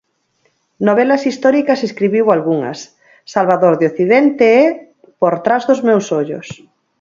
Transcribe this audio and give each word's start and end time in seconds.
Novelas 0.87 1.21
históricas 1.29 1.79
escribiu 1.87 2.25
algunhas: 2.29 2.79
Salvador 3.35 3.73
de 3.77 3.85
occidente 3.91 4.47
e 4.61 4.63
Por 5.19 5.35
tras 5.45 5.63
dos 5.69 5.79
meus 5.87 6.05
ollos. 6.21 6.47